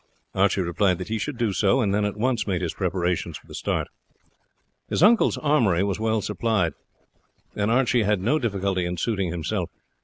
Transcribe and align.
Archie 0.33 0.61
replied 0.61 0.97
that 0.97 1.09
he 1.09 1.19
should 1.19 1.37
do 1.37 1.53
so, 1.53 1.79
and 1.79 1.93
then 1.93 2.05
at 2.05 2.17
once 2.17 2.47
made 2.47 2.63
his 2.63 2.73
preparations 2.73 3.37
for 3.37 3.45
the 3.45 3.53
start. 3.53 3.87
His 4.89 5.03
uncle's 5.03 5.37
armoury 5.37 5.83
was 5.83 5.99
well 5.99 6.21
supplied, 6.21 6.73
and 7.55 7.69
Archie 7.69 8.01
had 8.01 8.19
no 8.19 8.39
difficulty 8.39 8.83
in 8.87 8.97
suiting 8.97 9.29
himself. 9.29 9.69